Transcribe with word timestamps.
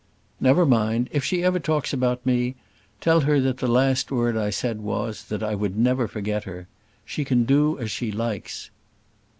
"Never 0.39 0.65
mind; 0.65 1.09
if 1.11 1.23
she 1.23 1.43
ever 1.43 1.59
talks 1.59 1.93
about 1.93 2.25
me, 2.25 2.55
tell 3.01 3.19
her 3.21 3.39
that 3.41 3.57
the 3.57 3.67
last 3.67 4.09
word 4.11 4.35
I 4.35 4.49
said 4.49 4.81
was, 4.81 5.25
that 5.25 5.43
I 5.43 5.53
would 5.53 5.77
never 5.77 6.07
forget 6.07 6.45
her. 6.45 6.67
She 7.05 7.23
can 7.23 7.43
do 7.45 7.77
as 7.77 7.91
she 7.91 8.11
likes." 8.11 8.71